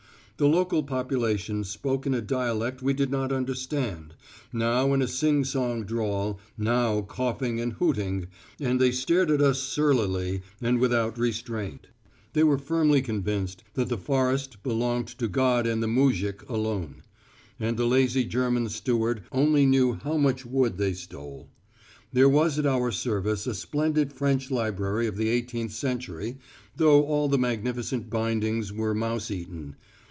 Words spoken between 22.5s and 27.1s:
at our service a splendid French library of the eighteenth century, though